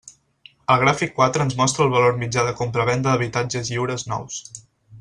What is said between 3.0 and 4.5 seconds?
d'habitatges lliures nous.